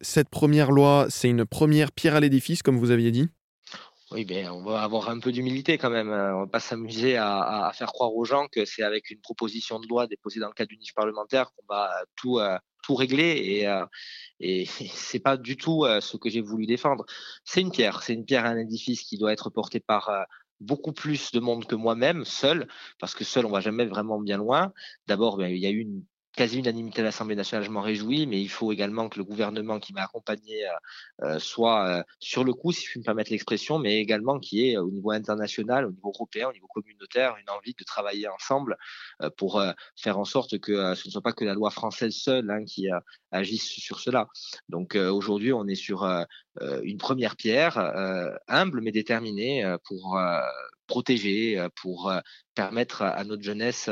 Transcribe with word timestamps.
cette 0.00 0.28
première 0.28 0.70
loi, 0.70 1.06
c'est 1.10 1.28
une 1.28 1.44
première 1.44 1.92
pierre 1.92 2.14
à 2.14 2.20
l'édifice, 2.20 2.62
comme 2.62 2.78
vous 2.78 2.90
aviez 2.90 3.10
dit? 3.10 3.28
Oui, 4.10 4.24
ben, 4.24 4.48
on 4.48 4.62
va 4.62 4.82
avoir 4.82 5.10
un 5.10 5.18
peu 5.18 5.32
d'humilité 5.32 5.76
quand 5.76 5.90
même. 5.90 6.10
Hein. 6.10 6.32
On 6.34 6.40
va 6.40 6.46
pas 6.46 6.60
s'amuser 6.60 7.16
à, 7.18 7.70
faire 7.74 7.92
croire 7.92 8.14
aux 8.14 8.24
gens 8.24 8.46
que 8.48 8.64
c'est 8.64 8.82
avec 8.82 9.10
une 9.10 9.20
proposition 9.20 9.80
de 9.80 9.86
loi 9.86 10.06
déposée 10.06 10.40
dans 10.40 10.46
le 10.46 10.54
cadre 10.54 10.70
d'une 10.70 10.78
niche 10.78 10.94
parlementaire 10.94 11.52
qu'on 11.52 11.66
va 11.68 11.90
tout, 12.16 12.38
euh, 12.38 12.56
tout 12.82 12.94
régler. 12.94 13.42
Et, 13.44 13.68
euh, 13.68 13.84
et 14.40 14.66
c'est 14.94 15.20
pas 15.20 15.36
du 15.36 15.56
tout 15.56 15.84
euh, 15.84 16.00
ce 16.00 16.16
que 16.16 16.30
j'ai 16.30 16.40
voulu 16.40 16.66
défendre. 16.66 17.04
C'est 17.44 17.60
une 17.60 17.70
pierre, 17.70 18.02
c'est 18.02 18.14
une 18.14 18.24
pierre 18.24 18.46
à 18.46 18.48
un 18.48 18.58
édifice 18.58 19.02
qui 19.02 19.18
doit 19.18 19.32
être 19.32 19.50
porté 19.50 19.80
par 19.80 20.08
euh, 20.08 20.22
beaucoup 20.60 20.92
plus 20.92 21.30
de 21.32 21.40
monde 21.40 21.66
que 21.66 21.74
moi-même, 21.74 22.24
seul, 22.24 22.66
parce 22.98 23.14
que 23.14 23.24
seul, 23.24 23.46
on 23.46 23.50
va 23.50 23.60
jamais 23.60 23.86
vraiment 23.86 24.18
bien 24.20 24.38
loin. 24.38 24.72
D'abord, 25.06 25.36
ben, 25.36 25.48
il 25.48 25.58
y 25.58 25.66
a 25.66 25.70
eu 25.70 25.80
une 25.80 26.04
quasi 26.38 26.60
unanimité 26.60 27.00
à 27.00 27.04
l'Assemblée 27.04 27.34
nationale, 27.34 27.66
je 27.66 27.70
m'en 27.72 27.80
réjouis, 27.80 28.24
mais 28.28 28.40
il 28.40 28.48
faut 28.48 28.70
également 28.70 29.08
que 29.08 29.18
le 29.18 29.24
gouvernement 29.24 29.80
qui 29.80 29.92
m'a 29.92 30.04
accompagné 30.04 30.68
euh, 30.68 30.70
euh, 31.24 31.38
soit 31.40 31.88
euh, 31.88 32.02
sur 32.20 32.44
le 32.44 32.54
coup, 32.54 32.70
si 32.70 32.84
je 32.84 32.90
puis 32.90 33.00
me 33.00 33.04
permettre 33.04 33.32
l'expression, 33.32 33.80
mais 33.80 33.98
également 33.98 34.38
qui 34.38 34.70
est 34.70 34.76
au 34.76 34.88
niveau 34.88 35.10
international, 35.10 35.86
au 35.86 35.90
niveau 35.90 36.12
européen, 36.14 36.48
au 36.48 36.52
niveau 36.52 36.68
communautaire, 36.68 37.34
une 37.40 37.50
envie 37.50 37.74
de 37.76 37.82
travailler 37.82 38.28
ensemble 38.28 38.76
pour 39.36 39.60
faire 39.96 40.18
en 40.18 40.24
sorte 40.24 40.60
que 40.60 40.94
ce 40.94 41.08
ne 41.08 41.10
soit 41.10 41.22
pas 41.22 41.32
que 41.32 41.44
la 41.44 41.54
loi 41.54 41.70
française 41.70 42.14
seule 42.14 42.48
hein, 42.50 42.64
qui 42.64 42.86
agisse 43.32 43.64
sur 43.64 43.98
cela. 43.98 44.28
Donc 44.68 44.94
aujourd'hui, 44.94 45.52
on 45.52 45.66
est 45.66 45.74
sur 45.74 46.04
une 46.82 46.98
première 46.98 47.36
pierre, 47.36 47.78
humble 48.46 48.80
mais 48.80 48.92
déterminée 48.92 49.64
pour 49.84 50.20
protéger, 50.86 51.66
pour 51.80 52.12
permettre 52.54 53.02
à 53.02 53.24
notre 53.24 53.42
jeunesse 53.42 53.90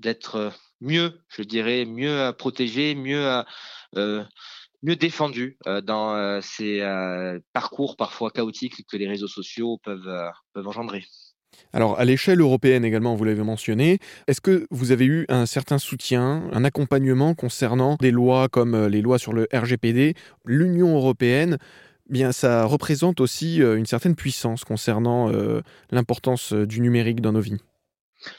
d'être 0.00 0.52
mieux, 0.80 1.20
je 1.28 1.42
dirais, 1.42 1.84
mieux 1.84 2.32
protégé, 2.36 2.94
mieux, 2.94 3.44
euh, 3.96 4.24
défendu 4.82 5.58
euh, 5.66 5.80
dans 5.80 6.14
euh, 6.14 6.40
ces 6.42 6.82
parcours 7.52 7.96
parfois 7.96 8.30
chaotiques 8.30 8.86
que 8.90 8.96
les 8.96 9.08
réseaux 9.08 9.28
sociaux 9.28 9.78
peuvent, 9.82 10.30
peuvent 10.52 10.68
engendrer. 10.68 11.04
Alors, 11.72 11.98
à 11.98 12.04
l'échelle 12.04 12.40
européenne 12.40 12.84
également, 12.84 13.14
vous 13.14 13.24
l'avez 13.24 13.42
mentionné, 13.42 13.98
est-ce 14.26 14.40
que 14.40 14.66
vous 14.70 14.92
avez 14.92 15.04
eu 15.04 15.26
un 15.28 15.46
certain 15.46 15.78
soutien, 15.78 16.48
un 16.52 16.64
accompagnement 16.64 17.34
concernant 17.34 17.96
des 18.00 18.10
lois 18.10 18.48
comme 18.48 18.86
les 18.86 19.02
lois 19.02 19.18
sur 19.18 19.32
le 19.32 19.46
RGPD 19.52 20.14
L'Union 20.46 20.96
européenne, 20.96 21.58
bien, 22.08 22.32
ça 22.32 22.64
représente 22.64 23.20
aussi 23.20 23.58
une 23.58 23.86
certaine 23.86 24.14
puissance 24.14 24.64
concernant 24.64 25.30
l'importance 25.90 26.52
du 26.52 26.80
numérique 26.80 27.20
dans 27.20 27.32
nos 27.32 27.40
vies. 27.40 27.58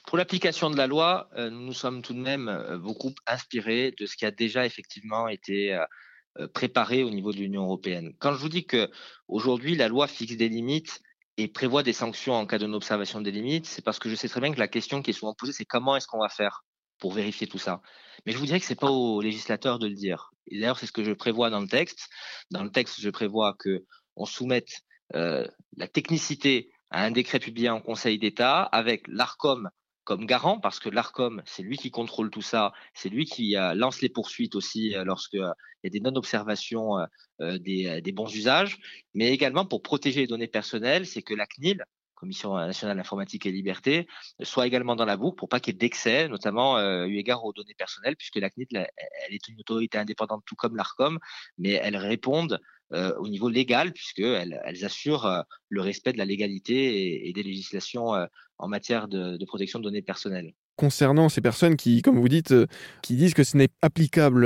Pour 0.06 0.18
l'application 0.18 0.70
de 0.70 0.78
la 0.78 0.88
loi, 0.88 1.30
euh, 1.38 1.50
nous 1.50 1.74
sommes 1.74 2.02
tout 2.02 2.14
de 2.14 2.20
même 2.20 2.48
euh, 2.50 2.78
beaucoup 2.78 3.14
inspirés 3.26 3.94
de 3.98 4.06
ce 4.06 4.16
qui 4.16 4.26
a 4.26 4.32
déjà 4.32 4.66
effectivement 4.66 5.28
été 5.28 5.74
euh, 5.74 6.48
préparé 6.54 7.04
au 7.04 7.10
niveau 7.10 7.32
de 7.32 7.38
l'Union 7.38 7.64
européenne. 7.64 8.14
Quand 8.20 8.34
je 8.34 8.40
vous 8.40 8.50
dis 8.50 8.66
que 8.66 8.90
aujourd'hui 9.28 9.76
la 9.76 9.88
loi 9.88 10.08
fixe 10.08 10.38
des 10.38 10.50
limites 10.50 11.02
et 11.38 11.48
prévoit 11.48 11.84
des 11.84 11.94
sanctions 11.94 12.34
en 12.34 12.46
cas 12.46 12.58
de 12.58 12.68
non-observation 12.68 13.22
des 13.22 13.32
limites, 13.32 13.66
c'est 13.66 13.84
parce 13.84 14.00
que 14.00 14.10
je 14.10 14.16
sais 14.16 14.30
très 14.30 14.42
bien 14.42 14.54
que 14.54 14.60
la 14.60 14.68
question 14.68 15.02
qui 15.02 15.12
est 15.12 15.14
souvent 15.14 15.34
posée, 15.34 15.54
c'est 15.54 15.66
comment 15.66 15.96
est-ce 15.96 16.08
qu'on 16.08 16.20
va 16.20 16.30
faire 16.30 16.64
pour 17.00 17.14
vérifier 17.14 17.48
tout 17.48 17.58
ça? 17.58 17.82
Mais 18.26 18.34
je 18.34 18.38
vous 18.38 18.46
dirais 18.46 18.60
que 18.60 18.66
c'est 18.66 18.80
pas 18.80 18.92
aux 18.92 19.22
législateurs 19.22 19.80
de 19.80 19.88
le 19.88 19.96
dire. 19.96 20.32
D'ailleurs, 20.52 20.78
c'est 20.78 20.86
ce 20.86 20.92
que 20.92 21.04
je 21.04 21.14
prévois 21.14 21.50
dans 21.50 21.60
le 21.60 21.68
texte. 21.68 22.10
Dans 22.52 22.64
le 22.64 22.70
texte, 22.70 23.00
je 23.00 23.10
prévois 23.10 23.56
que 23.58 23.84
on 24.16 24.26
soumette 24.26 24.82
la 25.14 25.88
technicité 25.92 26.72
un 26.92 27.12
décret 27.12 27.40
publié 27.40 27.70
en 27.70 27.82
Conseil 27.82 28.20
d'État 28.20 28.62
avec 28.64 29.08
l'ARCOM 29.08 29.70
comme 30.04 30.26
garant, 30.26 30.60
parce 30.60 30.80
que 30.80 30.90
l'ARCOM, 30.90 31.42
c'est 31.46 31.64
lui 31.64 31.78
qui 31.78 31.92
contrôle 31.92 32.32
tout 32.32 32.42
ça, 32.42 32.74
c'est 32.94 33.10
lui 33.10 33.26
qui 33.26 33.56
euh, 33.56 33.74
lance 33.76 34.02
les 34.02 34.10
poursuites 34.10 34.56
aussi 34.56 34.96
euh, 34.96 35.04
lorsqu'il 35.04 35.42
euh, 35.42 35.54
y 35.84 35.88
a 35.88 35.90
des 35.90 36.00
non-observations 36.00 36.98
des, 37.40 38.12
bons 38.14 38.34
usages, 38.36 38.80
mais 39.14 39.32
également 39.32 39.66
pour 39.66 39.82
protéger 39.82 40.22
les 40.22 40.28
données 40.28 40.48
personnelles, 40.48 41.06
c'est 41.06 41.22
que 41.22 41.34
la 41.34 41.46
CNIL, 41.46 41.86
Commission 42.14 42.56
nationale 42.56 42.98
d'informatique 42.98 43.48
et 43.48 43.52
liberté, 43.52 44.08
soit 44.44 44.68
également 44.68 44.96
dans 44.96 45.06
la 45.06 45.18
boucle 45.18 45.38
pour 45.38 45.50
pas 45.50 45.60
qu'il 45.60 45.74
y 45.74 45.76
ait 45.76 45.80
d'excès, 45.80 46.28
notamment 46.28 46.80
eu 46.80 47.18
égard 47.18 47.44
aux 47.44 47.52
données 47.52 47.74
personnelles, 47.74 48.16
puisque 48.16 48.36
la 48.36 48.52
CNIL, 48.52 48.68
elle 48.72 49.34
est 49.34 49.48
une 49.48 49.60
autorité 49.60 49.98
indépendante 49.98 50.44
tout 50.46 50.56
comme 50.56 50.76
l'ARCOM, 50.76 51.18
mais 51.58 51.72
elles 51.72 51.98
répondent 51.98 52.60
euh, 52.94 53.16
au 53.20 53.30
niveau 53.30 53.48
légal, 53.48 53.94
puisqu'elles 53.94 54.60
elles 54.66 54.84
assurent 54.84 55.26
euh, 55.26 55.42
le 55.70 55.80
respect 55.80 56.12
de 56.12 56.18
la 56.18 56.26
légalité 56.26 57.26
et, 57.26 57.32
des 57.32 57.44
législations 57.44 58.14
euh, 58.14 58.26
en 58.58 58.68
matière 58.68 59.08
de, 59.08 59.44
protection 59.46 59.80
de 59.80 59.86
données 59.86 60.02
personnelles. 60.02 60.54
Concernant 60.76 61.30
ces 61.30 61.40
personnes 61.40 61.78
qui, 61.78 62.02
comme 62.02 62.20
vous 62.20 62.28
dites, 62.28 62.54
qui 63.02 63.16
disent 63.16 63.34
que 63.34 63.46
ce 63.46 63.56
n'est 63.56 63.70
applicable, 63.82 64.46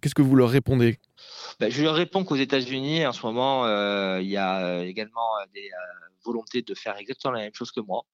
qu'est-ce 0.00 0.14
que 0.14 0.22
vous 0.22 0.34
leur 0.34 0.50
répondez? 0.50 0.98
Ben, 1.60 1.70
Je 1.70 1.82
leur 1.82 1.94
réponds 1.94 2.24
qu'aux 2.24 2.36
États-Unis, 2.36 3.06
en 3.06 3.12
ce 3.12 3.24
moment, 3.24 3.66
il 4.18 4.28
y 4.28 4.36
a 4.36 4.82
également 4.84 5.30
des 5.52 5.68
volontés 6.24 6.62
de 6.62 6.74
faire 6.74 6.96
exactement 6.96 7.34
la 7.34 7.40
même 7.40 7.54
chose 7.54 7.70
que 7.70 7.80
moi. 7.80 8.04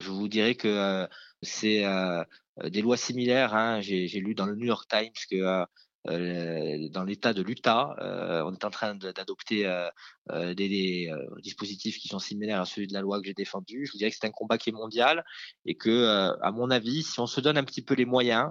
Je 0.00 0.10
vous 0.10 0.28
dirais 0.28 0.54
que 0.54 1.06
c'est 1.42 1.84
des 2.64 2.82
lois 2.82 2.96
similaires. 2.96 3.54
Hein. 3.54 3.80
J'ai 3.82 4.20
lu 4.20 4.34
dans 4.34 4.46
le 4.46 4.54
New 4.54 4.66
York 4.66 4.88
Times 4.88 5.12
que 5.30 5.64
dans 6.08 7.04
l'État 7.04 7.32
de 7.32 7.42
l'Utah. 7.42 7.94
Euh, 8.00 8.42
on 8.44 8.52
est 8.52 8.64
en 8.64 8.70
train 8.70 8.94
d'adopter 8.94 9.66
euh, 9.66 10.54
des, 10.54 11.10
dispositifs 11.42 11.98
qui 11.98 12.08
sont 12.08 12.18
similaires 12.18 12.60
à 12.60 12.64
celui 12.64 12.86
de 12.86 12.94
la 12.94 13.00
loi 13.00 13.20
que 13.20 13.26
j'ai 13.26 13.34
défendu. 13.34 13.86
Je 13.86 13.92
vous 13.92 13.98
dirais 13.98 14.10
que 14.10 14.16
c'est 14.20 14.26
un 14.26 14.32
combat 14.32 14.58
qui 14.58 14.70
est 14.70 14.72
mondial 14.72 15.24
et 15.66 15.74
que, 15.74 16.32
à 16.42 16.52
mon 16.52 16.70
avis, 16.70 17.02
si 17.02 17.20
on 17.20 17.26
se 17.26 17.40
donne 17.40 17.58
un 17.58 17.64
petit 17.64 17.82
peu 17.82 17.94
les 17.94 18.04
moyens, 18.04 18.50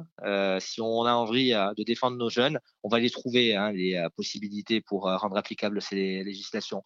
si 0.60 0.82
on 0.82 1.06
a 1.06 1.14
envie 1.14 1.52
de 1.52 1.84
défendre 1.84 2.18
nos 2.18 2.30
jeunes, 2.30 2.60
on 2.84 2.90
va 2.90 3.00
les 3.00 3.10
trouver, 3.10 3.56
hein, 3.56 3.72
les 3.72 4.06
possibilités 4.16 4.82
pour 4.82 5.04
rendre 5.04 5.38
applicables 5.38 5.82
ces 5.82 6.24
législations. 6.24 6.82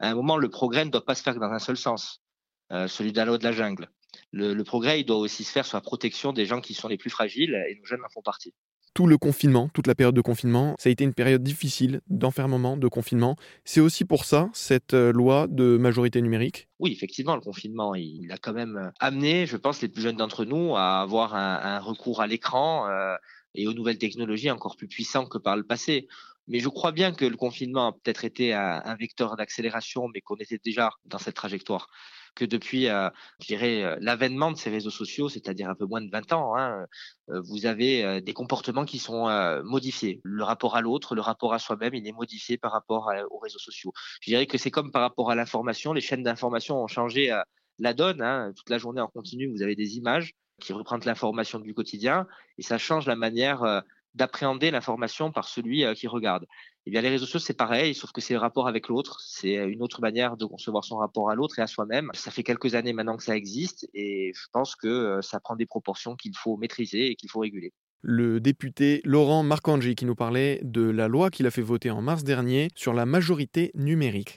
À 0.00 0.10
un 0.10 0.14
moment, 0.14 0.36
le 0.36 0.48
progrès 0.48 0.84
ne 0.84 0.90
doit 0.90 1.04
pas 1.04 1.14
se 1.14 1.22
faire 1.22 1.34
dans 1.34 1.50
un 1.50 1.58
seul 1.58 1.76
sens, 1.76 2.22
celui 2.70 3.12
loi 3.12 3.38
de 3.38 3.44
la 3.44 3.52
jungle. 3.52 3.90
Le, 4.32 4.54
le, 4.54 4.64
progrès, 4.64 5.00
il 5.00 5.04
doit 5.04 5.18
aussi 5.18 5.44
se 5.44 5.52
faire 5.52 5.66
sur 5.66 5.76
la 5.76 5.82
protection 5.82 6.32
des 6.32 6.46
gens 6.46 6.60
qui 6.60 6.74
sont 6.74 6.88
les 6.88 6.96
plus 6.96 7.10
fragiles 7.10 7.54
et 7.68 7.76
nos 7.76 7.84
jeunes 7.84 8.04
en 8.04 8.08
font 8.08 8.22
partie 8.22 8.54
tout 8.96 9.06
le 9.06 9.18
confinement, 9.18 9.68
toute 9.74 9.86
la 9.88 9.94
période 9.94 10.14
de 10.14 10.22
confinement, 10.22 10.74
ça 10.78 10.88
a 10.88 10.90
été 10.90 11.04
une 11.04 11.12
période 11.12 11.42
difficile 11.42 12.00
d'enfermement, 12.08 12.78
de 12.78 12.88
confinement. 12.88 13.36
C'est 13.66 13.80
aussi 13.80 14.06
pour 14.06 14.24
ça, 14.24 14.48
cette 14.54 14.94
euh, 14.94 15.12
loi 15.12 15.48
de 15.50 15.76
majorité 15.76 16.22
numérique 16.22 16.66
Oui, 16.78 16.92
effectivement, 16.92 17.34
le 17.34 17.42
confinement, 17.42 17.94
il 17.94 18.32
a 18.32 18.38
quand 18.38 18.54
même 18.54 18.78
euh, 18.78 18.90
amené, 18.98 19.44
je 19.44 19.58
pense, 19.58 19.82
les 19.82 19.88
plus 19.88 20.00
jeunes 20.00 20.16
d'entre 20.16 20.46
nous 20.46 20.76
à 20.76 21.02
avoir 21.02 21.34
un, 21.34 21.78
recours 21.78 22.22
à 22.22 22.26
l'écran 22.26 22.88
euh, 22.88 23.14
et 23.54 23.68
aux 23.68 23.74
nouvelles 23.74 23.98
technologies 23.98 24.50
encore 24.50 24.78
plus 24.78 24.88
puissants 24.88 25.26
que 25.26 25.36
par 25.36 25.58
le 25.58 25.62
passé. 25.62 26.08
Mais 26.48 26.60
je 26.60 26.70
crois 26.70 26.92
bien 26.92 27.12
que 27.12 27.26
le 27.26 27.36
confinement 27.36 27.88
a 27.88 27.92
peut-être 27.92 28.24
été 28.24 28.54
un 28.54 28.94
vecteur 28.94 29.36
d'accélération, 29.36 30.08
mais 30.14 30.20
qu'on 30.22 30.36
était 30.36 30.60
déjà 30.64 30.90
dans 31.04 31.18
cette 31.18 31.34
trajectoire 31.34 31.90
que 32.36 32.44
depuis, 32.44 32.88
euh, 32.88 33.10
je 33.40 33.46
dirais, 33.48 33.82
euh, 33.82 33.96
l'avènement 34.00 34.52
de 34.52 34.56
ces 34.56 34.70
réseaux 34.70 34.90
sociaux, 34.90 35.28
c'est-à-dire 35.28 35.68
un 35.68 35.74
peu 35.74 35.86
moins 35.86 36.00
de 36.00 36.10
20 36.10 36.32
ans, 36.32 36.56
hein, 36.56 36.86
euh, 37.30 37.40
vous 37.48 37.66
avez 37.66 38.20
des 38.20 38.32
comportements 38.32 38.84
qui 38.84 39.00
sont 39.00 39.26
modifiés. 39.64 40.20
Le 40.22 40.44
rapport 40.44 40.76
à 40.76 40.80
l'autre, 40.80 41.16
le 41.16 41.20
rapport 41.20 41.52
à 41.54 41.58
soi-même, 41.58 41.94
il 41.94 42.06
est 42.06 42.12
modifié 42.12 42.58
par 42.58 42.70
rapport 42.70 43.10
aux 43.30 43.38
réseaux 43.38 43.58
sociaux. 43.58 43.92
Je 44.20 44.30
dirais 44.30 44.46
que 44.46 44.58
c'est 44.58 44.70
comme 44.70 44.92
par 44.92 45.02
rapport 45.02 45.30
à 45.30 45.34
l'information, 45.34 45.92
les 45.92 46.00
chaînes 46.00 46.22
d'information 46.22 46.82
ont 46.82 46.86
changé 46.86 47.34
la 47.78 47.94
donne. 47.94 48.22
Hein. 48.22 48.52
toute 48.54 48.70
la 48.70 48.78
journée 48.78 49.00
en 49.00 49.08
continu, 49.08 49.50
vous 49.50 49.62
avez 49.62 49.74
des 49.74 49.96
images 49.96 50.34
qui 50.60 50.72
représentent 50.72 51.04
l'information 51.04 51.58
du 51.58 51.74
quotidien 51.74 52.26
et 52.58 52.62
ça 52.62 52.78
change 52.78 53.06
la 53.06 53.16
manière 53.16 53.82
d'appréhender 54.16 54.70
l'information 54.70 55.30
par 55.30 55.46
celui 55.46 55.84
qui 55.94 56.08
regarde. 56.08 56.46
Eh 56.86 56.90
bien, 56.90 57.00
les 57.00 57.08
réseaux 57.08 57.26
sociaux, 57.26 57.40
c'est 57.40 57.56
pareil, 57.56 57.94
sauf 57.94 58.12
que 58.12 58.20
c'est 58.20 58.34
le 58.34 58.38
rapport 58.38 58.68
avec 58.68 58.88
l'autre. 58.88 59.20
C'est 59.20 59.54
une 59.54 59.82
autre 59.82 60.00
manière 60.00 60.36
de 60.36 60.44
concevoir 60.44 60.84
son 60.84 60.96
rapport 60.96 61.30
à 61.30 61.34
l'autre 61.34 61.58
et 61.58 61.62
à 61.62 61.66
soi-même. 61.66 62.10
Ça 62.14 62.30
fait 62.30 62.44
quelques 62.44 62.76
années 62.76 62.92
maintenant 62.92 63.16
que 63.16 63.24
ça 63.24 63.36
existe 63.36 63.88
et 63.92 64.32
je 64.34 64.46
pense 64.52 64.76
que 64.76 64.86
euh, 64.86 65.22
ça 65.22 65.40
prend 65.40 65.56
des 65.56 65.66
proportions 65.66 66.14
qu'il 66.14 66.36
faut 66.36 66.56
maîtriser 66.56 67.10
et 67.10 67.16
qu'il 67.16 67.28
faut 67.28 67.40
réguler. 67.40 67.72
Le 68.02 68.40
député 68.40 69.00
Laurent 69.04 69.42
Marcangeli 69.42 69.96
qui 69.96 70.04
nous 70.04 70.14
parlait 70.14 70.60
de 70.62 70.82
la 70.82 71.08
loi 71.08 71.30
qu'il 71.30 71.46
a 71.46 71.50
fait 71.50 71.62
voter 71.62 71.90
en 71.90 72.02
mars 72.02 72.22
dernier 72.22 72.68
sur 72.76 72.92
la 72.92 73.04
majorité 73.04 73.72
numérique. 73.74 74.34